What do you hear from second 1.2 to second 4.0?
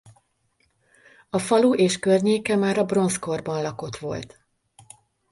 A falu és környéke már a bronzkorban lakott